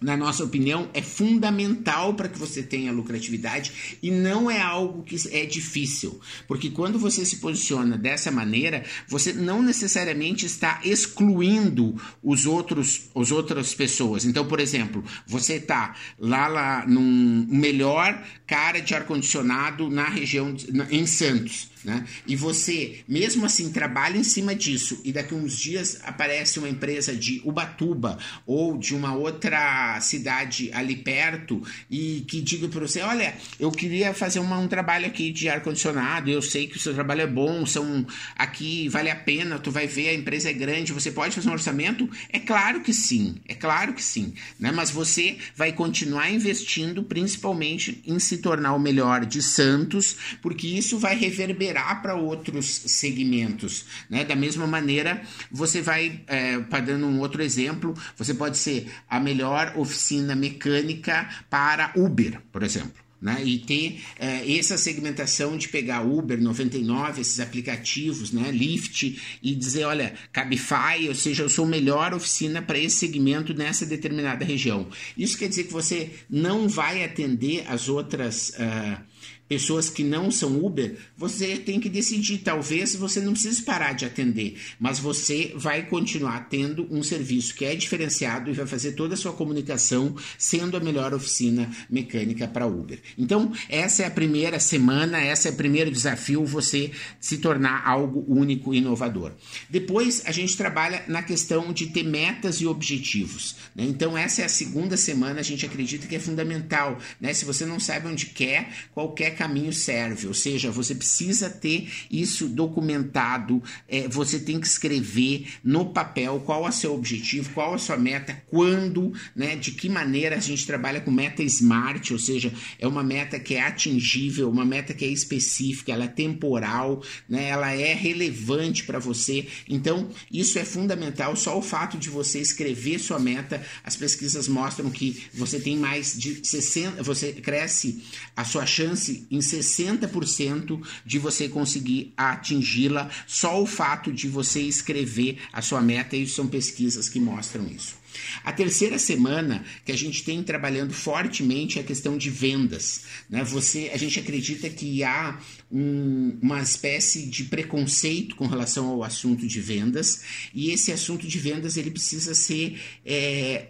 na 0.00 0.16
nossa 0.16 0.44
opinião, 0.44 0.88
é 0.94 1.02
fundamental 1.02 2.14
para 2.14 2.28
que 2.28 2.38
você 2.38 2.62
tenha 2.62 2.92
lucratividade 2.92 3.98
e 4.02 4.10
não 4.10 4.50
é 4.50 4.60
algo 4.60 5.02
que 5.02 5.16
é 5.30 5.44
difícil, 5.44 6.20
porque 6.46 6.70
quando 6.70 6.98
você 6.98 7.24
se 7.24 7.36
posiciona 7.36 7.96
dessa 7.96 8.30
maneira, 8.30 8.84
você 9.08 9.32
não 9.32 9.62
necessariamente 9.62 10.46
está 10.46 10.80
excluindo 10.84 12.00
os 12.22 12.46
outros, 12.46 13.08
as 13.14 13.30
outras 13.32 13.74
pessoas. 13.74 14.24
Então, 14.24 14.46
por 14.46 14.60
exemplo, 14.60 15.04
você 15.26 15.54
está 15.54 15.94
lá, 16.18 16.46
lá 16.46 16.86
num 16.86 17.46
melhor 17.48 18.24
cara 18.46 18.80
de 18.80 18.94
ar 18.94 19.04
condicionado 19.04 19.90
na 19.90 20.08
região 20.08 20.54
de, 20.54 20.66
em 20.90 21.06
Santos. 21.06 21.70
Né? 21.84 22.04
E 22.26 22.34
você, 22.34 23.00
mesmo 23.06 23.46
assim, 23.46 23.70
trabalha 23.70 24.16
em 24.16 24.24
cima 24.24 24.54
disso 24.54 25.00
e 25.04 25.12
daqui 25.12 25.32
a 25.32 25.36
uns 25.36 25.56
dias 25.56 26.00
aparece 26.02 26.58
uma 26.58 26.68
empresa 26.68 27.14
de 27.14 27.40
Ubatuba 27.44 28.18
ou 28.46 28.76
de 28.76 28.94
uma 28.94 29.14
outra 29.14 30.00
cidade 30.00 30.70
ali 30.72 30.96
perto 30.96 31.62
e 31.90 32.24
que 32.26 32.40
diga 32.40 32.68
para 32.68 32.80
você: 32.80 33.00
Olha, 33.00 33.34
eu 33.60 33.70
queria 33.70 34.12
fazer 34.12 34.40
uma, 34.40 34.58
um 34.58 34.66
trabalho 34.66 35.06
aqui 35.06 35.30
de 35.30 35.48
ar-condicionado, 35.48 36.30
eu 36.30 36.42
sei 36.42 36.66
que 36.66 36.76
o 36.76 36.80
seu 36.80 36.92
trabalho 36.92 37.22
é 37.22 37.26
bom, 37.26 37.64
são 37.64 38.04
aqui 38.36 38.88
vale 38.88 39.10
a 39.10 39.16
pena, 39.16 39.58
tu 39.58 39.70
vai 39.70 39.86
ver, 39.86 40.08
a 40.08 40.14
empresa 40.14 40.50
é 40.50 40.52
grande, 40.52 40.92
você 40.92 41.10
pode 41.10 41.34
fazer 41.34 41.48
um 41.48 41.52
orçamento? 41.52 42.08
É 42.30 42.38
claro 42.38 42.80
que 42.80 42.92
sim, 42.92 43.36
é 43.46 43.54
claro 43.54 43.92
que 43.92 44.02
sim, 44.02 44.34
né? 44.58 44.72
mas 44.72 44.90
você 44.90 45.38
vai 45.54 45.72
continuar 45.72 46.30
investindo 46.30 47.02
principalmente 47.02 48.02
em 48.04 48.18
se 48.18 48.38
tornar 48.38 48.74
o 48.74 48.78
melhor 48.80 49.24
de 49.24 49.42
Santos, 49.42 50.16
porque 50.42 50.66
isso 50.66 50.98
vai 50.98 51.16
reverberar 51.16 51.67
para 51.74 52.14
outros 52.14 52.66
segmentos. 52.86 53.84
Né? 54.08 54.24
Da 54.24 54.36
mesma 54.36 54.66
maneira, 54.66 55.22
você 55.50 55.80
vai, 55.80 56.20
é, 56.26 56.58
para 56.60 56.80
dando 56.80 57.06
um 57.06 57.20
outro 57.20 57.42
exemplo, 57.42 57.94
você 58.16 58.34
pode 58.34 58.58
ser 58.58 58.90
a 59.08 59.20
melhor 59.20 59.74
oficina 59.76 60.34
mecânica 60.34 61.28
para 61.50 61.92
Uber, 61.96 62.40
por 62.52 62.62
exemplo. 62.62 63.08
Né? 63.20 63.42
E 63.44 63.58
ter 63.58 64.00
é, 64.16 64.58
essa 64.58 64.78
segmentação 64.78 65.56
de 65.56 65.68
pegar 65.68 66.02
Uber 66.02 66.40
99, 66.40 67.20
esses 67.20 67.40
aplicativos, 67.40 68.30
né? 68.30 68.52
Lyft, 68.52 69.20
e 69.42 69.56
dizer: 69.56 69.84
olha, 69.86 70.14
Cabify, 70.32 71.08
ou 71.08 71.14
seja, 71.16 71.42
eu 71.42 71.48
sou 71.48 71.66
melhor 71.66 72.14
oficina 72.14 72.62
para 72.62 72.78
esse 72.78 72.96
segmento 72.96 73.52
nessa 73.52 73.84
determinada 73.84 74.44
região. 74.44 74.86
Isso 75.16 75.36
quer 75.36 75.48
dizer 75.48 75.64
que 75.64 75.72
você 75.72 76.12
não 76.30 76.68
vai 76.68 77.02
atender 77.02 77.64
as 77.66 77.88
outras. 77.88 78.50
Uh, 78.50 79.02
pessoas 79.48 79.88
que 79.88 80.04
não 80.04 80.30
são 80.30 80.64
Uber, 80.64 80.96
você 81.16 81.56
tem 81.56 81.80
que 81.80 81.88
decidir. 81.88 82.38
Talvez 82.38 82.94
você 82.94 83.20
não 83.20 83.32
precise 83.32 83.62
parar 83.62 83.92
de 83.92 84.04
atender, 84.04 84.56
mas 84.78 84.98
você 84.98 85.52
vai 85.56 85.86
continuar 85.86 86.48
tendo 86.48 86.86
um 86.90 87.02
serviço 87.02 87.54
que 87.54 87.64
é 87.64 87.74
diferenciado 87.74 88.50
e 88.50 88.54
vai 88.54 88.66
fazer 88.66 88.92
toda 88.92 89.14
a 89.14 89.16
sua 89.16 89.32
comunicação 89.32 90.14
sendo 90.36 90.76
a 90.76 90.80
melhor 90.80 91.14
oficina 91.14 91.70
mecânica 91.88 92.46
para 92.46 92.66
Uber. 92.66 93.00
Então, 93.16 93.52
essa 93.68 94.02
é 94.02 94.06
a 94.06 94.10
primeira 94.10 94.60
semana, 94.60 95.24
esse 95.24 95.48
é 95.48 95.50
o 95.50 95.54
primeiro 95.54 95.90
desafio, 95.90 96.44
você 96.44 96.90
se 97.20 97.38
tornar 97.38 97.86
algo 97.86 98.24
único 98.28 98.74
e 98.74 98.78
inovador. 98.78 99.32
Depois, 99.70 100.22
a 100.26 100.32
gente 100.32 100.56
trabalha 100.56 101.04
na 101.08 101.22
questão 101.22 101.72
de 101.72 101.86
ter 101.86 102.02
metas 102.02 102.60
e 102.60 102.66
objetivos. 102.66 103.56
Né? 103.74 103.84
Então, 103.84 104.16
essa 104.16 104.42
é 104.42 104.44
a 104.44 104.48
segunda 104.48 104.96
semana, 104.96 105.40
a 105.40 105.44
gente 105.44 105.64
acredita 105.64 106.06
que 106.06 106.16
é 106.16 106.20
fundamental. 106.20 106.98
Né? 107.20 107.32
Se 107.32 107.44
você 107.44 107.64
não 107.64 107.80
sabe 107.80 108.08
onde 108.08 108.26
quer, 108.26 108.68
qualquer 108.92 109.37
caminho 109.38 109.72
serve, 109.72 110.26
ou 110.26 110.34
seja, 110.34 110.68
você 110.68 110.96
precisa 110.96 111.48
ter 111.48 111.88
isso 112.10 112.48
documentado, 112.48 113.62
é, 113.88 114.08
você 114.08 114.40
tem 114.40 114.58
que 114.58 114.66
escrever 114.66 115.46
no 115.62 115.86
papel 115.86 116.42
qual 116.44 116.66
é 116.66 116.70
o 116.70 116.72
seu 116.72 116.92
objetivo, 116.92 117.50
qual 117.54 117.72
é 117.72 117.74
a 117.76 117.78
sua 117.78 117.96
meta, 117.96 118.42
quando, 118.48 119.12
né, 119.36 119.54
de 119.54 119.70
que 119.70 119.88
maneira 119.88 120.34
a 120.34 120.40
gente 120.40 120.66
trabalha 120.66 121.00
com 121.00 121.12
meta 121.12 121.40
smart, 121.44 122.12
ou 122.12 122.18
seja, 122.18 122.52
é 122.80 122.88
uma 122.88 123.04
meta 123.04 123.38
que 123.38 123.54
é 123.54 123.62
atingível, 123.62 124.50
uma 124.50 124.64
meta 124.64 124.92
que 124.92 125.04
é 125.04 125.08
específica, 125.08 125.92
ela 125.92 126.06
é 126.06 126.08
temporal, 126.08 127.00
né, 127.28 127.44
ela 127.44 127.72
é 127.72 127.94
relevante 127.94 128.82
para 128.82 128.98
você. 128.98 129.46
Então, 129.68 130.08
isso 130.32 130.58
é 130.58 130.64
fundamental. 130.64 131.36
Só 131.36 131.56
o 131.56 131.62
fato 131.62 131.96
de 131.96 132.10
você 132.10 132.40
escrever 132.40 132.98
sua 132.98 133.20
meta, 133.20 133.64
as 133.84 133.94
pesquisas 133.94 134.48
mostram 134.48 134.90
que 134.90 135.22
você 135.32 135.60
tem 135.60 135.76
mais 135.76 136.18
de 136.18 136.44
60, 136.44 137.04
você 137.04 137.32
cresce 137.34 138.02
a 138.34 138.44
sua 138.44 138.66
chance 138.66 139.27
em 139.30 139.38
60% 139.38 140.80
de 141.04 141.18
você 141.18 141.48
conseguir 141.48 142.12
atingi-la 142.16 143.10
só 143.26 143.62
o 143.62 143.66
fato 143.66 144.12
de 144.12 144.28
você 144.28 144.60
escrever 144.60 145.38
a 145.52 145.62
sua 145.62 145.80
meta, 145.80 146.16
e 146.16 146.26
são 146.26 146.46
pesquisas 146.46 147.08
que 147.08 147.20
mostram 147.20 147.66
isso. 147.66 147.96
A 148.44 148.52
terceira 148.52 148.98
semana 148.98 149.64
que 149.84 149.92
a 149.92 149.96
gente 149.96 150.24
tem 150.24 150.42
trabalhando 150.42 150.92
fortemente 150.92 151.78
é 151.78 151.82
a 151.82 151.84
questão 151.84 152.16
de 152.16 152.30
vendas. 152.30 153.04
Né? 153.28 153.44
Você, 153.44 153.90
a 153.92 153.96
gente 153.96 154.18
acredita 154.18 154.68
que 154.68 155.04
há 155.04 155.38
um, 155.70 156.38
uma 156.40 156.60
espécie 156.60 157.26
de 157.26 157.44
preconceito 157.44 158.34
com 158.36 158.46
relação 158.46 158.88
ao 158.88 159.04
assunto 159.04 159.46
de 159.46 159.60
vendas 159.60 160.22
e 160.54 160.70
esse 160.70 160.92
assunto 160.92 161.26
de 161.26 161.38
vendas 161.38 161.76
ele 161.76 161.90
precisa 161.90 162.34
ser 162.34 162.80
é, 163.04 163.68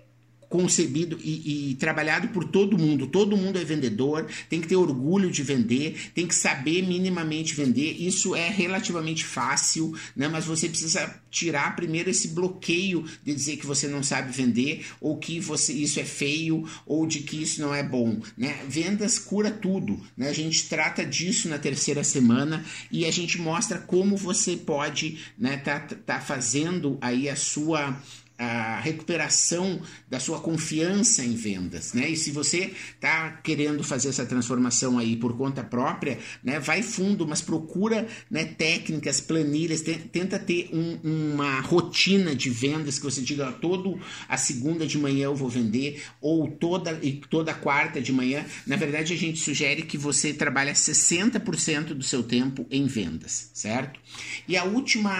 concebido 0.48 1.18
e, 1.22 1.70
e, 1.70 1.74
trabalhado 1.74 2.28
por 2.28 2.44
todo 2.44 2.78
mundo. 2.78 3.06
Todo 3.06 3.36
mundo 3.36 3.58
é 3.58 3.64
vendedor, 3.64 4.26
tem 4.48 4.60
que 4.60 4.68
ter 4.68 4.76
orgulho 4.76 5.30
de 5.30 5.42
vender, 5.42 6.10
tem 6.14 6.26
que 6.26 6.34
saber 6.34 6.82
minimamente 6.82 7.54
vender. 7.54 7.96
Isso 7.98 8.34
é 8.34 8.48
relativamente 8.48 9.24
fácil, 9.24 9.94
né? 10.16 10.28
mas 10.28 10.46
você 10.46 10.68
precisa 10.68 11.14
tirar 11.30 11.76
primeiro 11.76 12.08
esse 12.08 12.28
bloqueio 12.28 13.04
de 13.22 13.34
dizer 13.34 13.58
que 13.58 13.66
você 13.66 13.86
não 13.86 14.02
sabe 14.02 14.32
vender 14.32 14.86
ou 15.00 15.18
que 15.18 15.38
você 15.38 15.72
isso 15.72 16.00
é 16.00 16.04
feio 16.04 16.66
ou 16.86 17.06
de 17.06 17.20
que 17.20 17.42
isso 17.42 17.60
não 17.60 17.74
é 17.74 17.82
bom. 17.82 18.18
Né? 18.36 18.58
Vendas 18.68 19.18
cura 19.18 19.50
tudo. 19.50 20.00
Né? 20.16 20.28
A 20.28 20.32
gente 20.32 20.68
trata 20.68 21.04
disso 21.04 21.48
na 21.48 21.58
terceira 21.58 22.02
semana 22.02 22.64
e 22.90 23.04
a 23.04 23.10
gente 23.10 23.38
mostra 23.38 23.78
como 23.78 24.16
você 24.16 24.56
pode 24.56 25.18
né, 25.38 25.58
tá, 25.58 25.80
tá 25.80 26.20
fazendo 26.20 26.96
aí 27.00 27.28
a 27.28 27.36
sua 27.36 28.00
a 28.38 28.78
recuperação 28.78 29.80
da 30.08 30.20
sua 30.20 30.38
confiança 30.38 31.24
em 31.24 31.34
vendas, 31.34 31.92
né? 31.92 32.08
E 32.08 32.16
se 32.16 32.30
você 32.30 32.72
está 32.94 33.32
querendo 33.42 33.82
fazer 33.82 34.08
essa 34.08 34.24
transformação 34.24 34.96
aí 34.98 35.16
por 35.16 35.36
conta 35.36 35.64
própria, 35.64 36.18
né? 36.42 36.60
Vai 36.60 36.82
fundo, 36.82 37.26
mas 37.26 37.42
procura 37.42 38.06
né, 38.30 38.44
técnicas, 38.44 39.20
planilhas, 39.20 39.82
tenta 39.82 40.38
ter 40.38 40.70
um, 40.72 41.34
uma 41.34 41.60
rotina 41.60 42.34
de 42.34 42.48
vendas 42.48 42.98
que 42.98 43.04
você 43.04 43.20
diga 43.20 43.50
todo 43.52 44.00
a 44.28 44.36
segunda 44.36 44.86
de 44.86 44.98
manhã 44.98 45.24
eu 45.24 45.34
vou 45.34 45.48
vender 45.48 46.02
ou 46.20 46.48
toda 46.48 46.98
e 47.02 47.12
toda 47.12 47.52
quarta 47.52 48.00
de 48.00 48.12
manhã. 48.12 48.44
Na 48.66 48.76
verdade, 48.76 49.12
a 49.12 49.16
gente 49.16 49.40
sugere 49.40 49.82
que 49.82 49.98
você 49.98 50.32
trabalhe 50.32 50.70
60% 50.70 51.94
do 51.94 52.04
seu 52.04 52.22
tempo 52.22 52.66
em 52.70 52.86
vendas, 52.86 53.50
certo? 53.52 53.98
E 54.46 54.56
a 54.56 54.64
última 54.64 55.10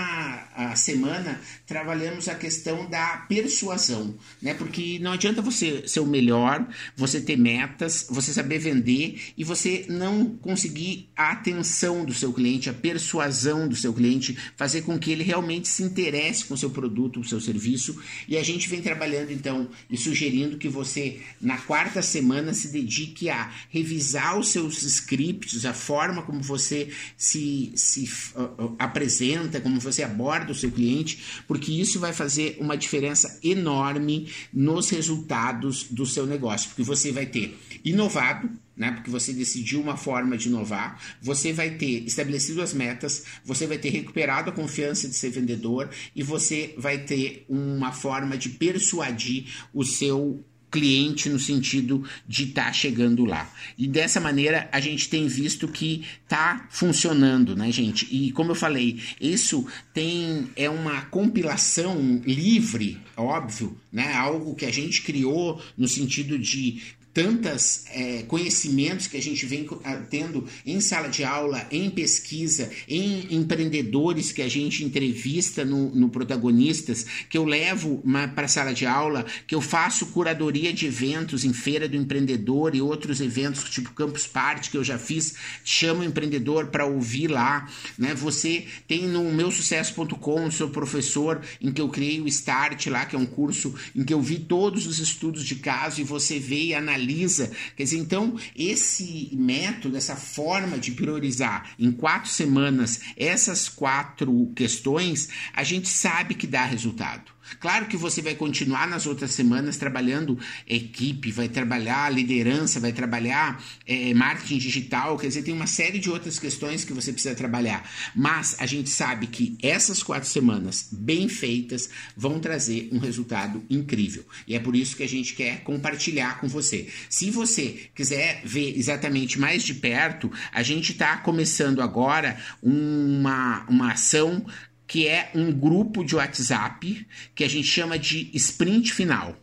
a 0.54 0.76
semana 0.76 1.40
trabalhamos 1.66 2.28
a 2.28 2.34
questão 2.34 2.88
da 2.88 3.08
persuasão, 3.17 4.15
né? 4.41 4.55
Porque 4.55 4.99
não 4.99 5.12
adianta 5.12 5.43
você 5.43 5.87
ser 5.88 6.00
o 6.00 6.07
melhor, 6.07 6.67
você 6.97 7.21
ter 7.21 7.37
metas, 7.37 8.07
você 8.11 8.33
saber 8.33 8.59
vender 8.59 9.33
e 9.37 9.45
você 9.45 9.87
não 9.88 10.27
conseguir 10.37 11.09
a 11.17 11.33
atenção 11.33 12.05
do 12.05 12.15
seu 12.15 12.33
cliente, 12.33 12.71
a 12.71 12.75
persuasão 12.75 13.67
do 13.67 13.77
seu 13.77 13.93
cliente, 13.93 14.37
fazer 14.57 14.83
com 14.83 14.99
que 14.99 15.11
ele 15.11 15.25
realmente 15.25 15.69
se 15.69 15.83
interesse 15.83 16.45
com 16.45 16.55
o 16.55 16.59
seu 16.59 16.71
produto, 16.71 17.21
o 17.21 17.25
seu 17.25 17.41
serviço. 17.41 18.00
E 18.29 18.37
a 18.37 18.43
gente 18.43 18.69
vem 18.69 18.81
trabalhando 18.81 19.33
então 19.33 19.69
e 19.91 19.97
sugerindo 19.97 20.59
que 20.59 20.69
você 20.69 21.21
na 21.41 21.59
quarta 21.59 22.03
semana 22.03 22.53
se 22.53 22.69
dedique 22.69 23.31
a 23.31 23.50
revisar 23.71 24.38
os 24.38 24.49
seus 24.49 24.83
scripts, 24.83 25.65
a 25.65 25.73
forma 25.73 26.23
como 26.23 26.43
você 26.43 26.88
se, 27.17 27.73
se 27.75 28.05
uh, 28.35 28.75
apresenta, 28.79 29.61
como 29.61 29.81
você 29.81 30.03
aborda 30.03 30.53
o 30.53 30.55
seu 30.55 30.71
cliente, 30.71 31.43
porque 31.47 31.73
isso 31.73 31.99
vai 31.99 32.12
fazer 32.12 32.57
uma 32.61 32.77
diferença 32.77 32.98
diferença 32.99 33.38
enorme 33.43 34.28
nos 34.52 34.90
resultados 34.90 35.85
do 35.85 36.05
seu 36.05 36.26
negócio, 36.26 36.69
porque 36.69 36.83
você 36.83 37.12
vai 37.12 37.26
ter 37.26 37.57
inovado, 37.85 38.50
né? 38.76 38.93
Porque 38.93 39.11
você 39.11 39.33
decidiu 39.33 39.81
uma 39.81 39.97
forma 39.97 40.37
de 40.37 40.49
inovar, 40.49 41.00
você 41.23 41.52
vai 41.52 41.71
ter 41.71 42.05
estabelecido 42.05 42.61
as 42.61 42.75
metas, 42.75 43.25
você 43.45 43.67
vai 43.67 43.78
ter 43.78 43.90
recuperado 43.90 44.50
a 44.50 44.52
confiança 44.52 45.09
de 45.09 45.14
ser 45.14 45.31
vendedor 45.31 45.90
e 46.14 46.23
você 46.23 46.75
vai 46.76 46.99
ter 46.99 47.45
uma 47.49 47.93
forma 47.93 48.37
de 48.37 48.50
persuadir 48.50 49.47
o 49.73 49.85
seu 49.85 50.45
cliente 50.70 51.28
no 51.28 51.38
sentido 51.38 52.04
de 52.26 52.44
estar 52.44 52.66
tá 52.66 52.72
chegando 52.72 53.25
lá. 53.25 53.50
E 53.76 53.87
dessa 53.87 54.20
maneira 54.20 54.68
a 54.72 54.80
gente 54.80 55.08
tem 55.08 55.26
visto 55.26 55.68
que 55.68 56.04
tá 56.28 56.66
funcionando, 56.70 57.56
né, 57.56 57.70
gente? 57.72 58.06
E 58.10 58.32
como 58.32 58.52
eu 58.52 58.54
falei, 58.54 59.00
isso 59.20 59.66
tem 59.92 60.48
é 60.56 60.68
uma 60.68 61.02
compilação 61.02 62.20
livre, 62.25 62.98
óbvio, 63.16 63.76
né? 63.92 64.12
Algo 64.14 64.54
que 64.54 64.66
a 64.66 64.72
gente 64.72 65.02
criou 65.02 65.62
no 65.76 65.88
sentido 65.88 66.38
de 66.38 66.98
tantas 67.18 67.84
é, 67.90 68.22
conhecimentos 68.28 69.08
que 69.08 69.16
a 69.16 69.20
gente 69.20 69.44
vem 69.44 69.68
tendo 70.08 70.46
em 70.64 70.80
sala 70.80 71.08
de 71.08 71.25
aula, 71.25 71.66
em 71.68 71.90
pesquisa, 71.90 72.70
em 72.87 73.34
empreendedores 73.34 74.30
que 74.30 74.40
a 74.40 74.46
gente 74.46 74.84
entrevista 74.84 75.64
no, 75.64 75.92
no 75.92 76.10
protagonistas, 76.10 77.04
que 77.28 77.37
eu 77.37 77.44
levo 77.44 78.00
para 78.37 78.44
a 78.44 78.48
sala 78.48 78.72
de 78.72 78.87
aula, 78.87 79.26
que 79.48 79.54
eu 79.56 79.60
faço 79.60 80.06
curadoria 80.06 80.72
de 80.72 80.87
eventos 80.87 81.44
em 81.44 81.52
feira 81.52 81.88
do 81.88 81.96
empreendedor 81.96 82.76
e 82.76 82.80
outros 82.80 83.20
eventos 83.20 83.64
tipo 83.64 83.92
Campus 83.94 84.28
Party 84.28 84.70
que 84.70 84.76
eu 84.76 84.84
já 84.84 84.96
fiz, 84.96 85.34
chamo 85.64 86.02
o 86.02 86.04
empreendedor 86.04 86.68
para 86.68 86.87
ouvir 86.87 87.26
lá, 87.26 87.68
né? 87.98 88.14
Você 88.14 88.64
tem 88.87 89.08
no 89.08 89.25
meu 89.32 89.50
sucesso.com, 89.50 90.48
sou 90.52 90.68
professor 90.68 91.40
em 91.60 91.72
que 91.72 91.80
eu 91.80 91.88
criei 91.88 92.20
o 92.20 92.28
Start 92.28 92.87
lá, 92.87 93.04
que 93.06 93.16
é 93.16 93.18
um 93.18 93.26
curso 93.26 93.75
em 93.92 94.04
que 94.04 94.14
eu 94.14 94.22
vi 94.22 94.38
todos 94.38 94.87
os 94.87 95.00
estudos 95.00 95.44
de 95.44 95.56
caso 95.56 96.00
e 96.00 96.04
você 96.04 96.38
vê 96.38 96.66
e 96.66 96.75
analisa 96.75 97.08
analisa. 97.09 97.50
Quer 97.75 97.85
dizer, 97.85 97.99
então, 97.99 98.38
esse 98.55 99.31
método, 99.33 99.97
essa 99.97 100.15
forma 100.15 100.79
de 100.79 100.93
priorizar 100.93 101.71
em 101.79 101.91
quatro 101.91 102.31
semanas 102.31 103.00
essas 103.17 103.69
quatro 103.69 104.53
questões, 104.55 105.29
a 105.55 105.65
gente 105.65 105.88
sabe 105.88 106.35
que 106.35 106.47
dá 106.47 106.65
resultado. 106.65 107.38
Claro 107.61 107.87
que 107.87 107.97
você 107.97 108.23
vai 108.23 108.35
continuar 108.35 108.87
nas 108.87 109.07
outras 109.07 109.33
semanas 109.33 109.76
trabalhando 109.76 110.38
equipe, 110.67 111.31
vai 111.31 111.49
trabalhar 111.49 112.12
liderança, 112.12 112.81
vai 112.81 112.93
trabalhar 112.93 113.62
é, 113.87 114.12
marketing 114.14 114.59
digital, 114.59 115.17
quer 115.17 115.28
dizer, 115.28 115.43
tem 115.43 115.55
uma 115.55 115.67
série 115.67 115.99
de 115.99 116.11
outras 116.11 116.38
questões 116.38 116.85
que 116.85 116.93
você 116.93 117.12
precisa 117.12 117.35
trabalhar. 117.35 117.88
Mas 118.14 118.57
a 118.59 118.67
gente 118.67 118.90
sabe 118.90 119.26
que 119.26 119.57
essas 119.62 120.02
quatro 120.02 120.28
semanas 120.28 120.88
bem 120.93 121.28
feitas 121.28 121.88
vão 122.17 122.38
trazer 122.38 122.88
um 122.93 122.99
resultado 122.99 123.64
incrível. 123.69 124.25
E 124.47 124.55
é 124.55 124.59
por 124.59 124.75
isso 124.76 124.97
que 124.97 125.02
a 125.02 125.09
gente 125.09 125.35
quer 125.35 125.62
compartilhar 125.62 126.40
com 126.40 126.49
você. 126.49 126.88
Se 127.09 127.31
você 127.31 127.88
quiser 127.95 128.43
ver 128.45 128.76
exatamente 128.76 129.38
mais 129.38 129.62
de 129.62 129.75
perto, 129.75 130.31
a 130.52 130.62
gente 130.62 130.93
está 130.93 131.17
começando 131.19 131.81
agora 131.81 132.38
uma, 132.62 133.64
uma 133.69 133.93
ação 133.93 134.45
que 134.88 135.07
é 135.07 135.30
um 135.35 135.52
grupo 135.52 136.02
de 136.02 136.16
WhatsApp 136.16 137.07
que 137.35 137.45
a 137.45 137.49
gente 137.49 137.68
chama 137.68 137.99
de 137.99 138.30
sprint 138.33 138.92
final. 138.92 139.37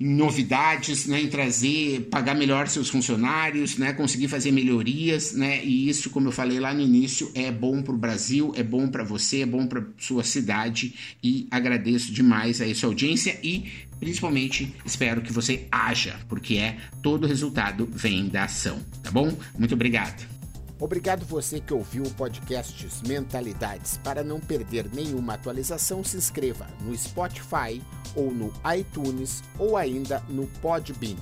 em, 0.00 0.08
novidades, 0.14 1.06
né, 1.06 1.20
em 1.20 1.28
trazer, 1.28 2.08
pagar 2.10 2.34
melhor 2.34 2.68
seus 2.68 2.88
funcionários, 2.88 3.76
né, 3.76 3.92
conseguir 3.92 4.28
fazer 4.28 4.52
melhorias, 4.52 5.32
né, 5.32 5.64
e 5.64 5.88
isso, 5.88 6.10
como 6.10 6.28
eu 6.28 6.32
falei 6.32 6.60
lá 6.60 6.72
no 6.72 6.80
início, 6.80 7.30
é 7.34 7.50
bom 7.50 7.82
para 7.82 7.94
o 7.94 7.98
Brasil, 7.98 8.52
é 8.56 8.62
bom 8.62 8.88
para 8.88 9.04
você, 9.04 9.42
é 9.42 9.46
bom 9.46 9.66
para 9.66 9.84
sua 9.98 10.24
cidade 10.24 10.94
e 11.22 11.46
agradeço 11.50 12.12
demais 12.12 12.60
a 12.60 12.74
sua 12.74 12.90
audiência 12.90 13.38
e 13.42 13.66
principalmente 13.98 14.74
espero 14.84 15.20
que 15.20 15.32
você 15.32 15.66
haja, 15.70 16.18
porque 16.28 16.56
é 16.56 16.76
todo 17.02 17.26
resultado 17.26 17.88
vem 17.90 18.28
da 18.28 18.44
ação, 18.44 18.78
tá 19.02 19.10
bom? 19.10 19.36
Muito 19.58 19.74
obrigado. 19.74 20.38
Obrigado 20.80 21.26
você 21.26 21.58
que 21.58 21.74
ouviu 21.74 22.04
o 22.04 22.10
podcast 22.10 22.86
Mentalidades. 23.06 23.98
Para 23.98 24.22
não 24.22 24.38
perder 24.38 24.88
nenhuma 24.94 25.34
atualização, 25.34 26.04
se 26.04 26.16
inscreva 26.16 26.68
no 26.82 26.96
Spotify 26.96 27.82
ou 28.14 28.32
no 28.32 28.52
iTunes 28.76 29.42
ou 29.58 29.76
ainda 29.76 30.22
no 30.28 30.46
Podbean. 30.60 31.16